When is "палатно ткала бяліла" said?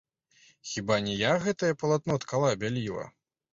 1.83-3.09